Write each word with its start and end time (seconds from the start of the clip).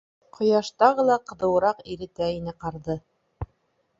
Ҡояш 0.35 0.69
тағы 0.83 1.05
ла 1.09 1.17
ҡыҙыуыраҡ 1.31 1.83
иретә 1.95 2.31
ине 2.39 2.57
ҡарҙы. 2.65 2.95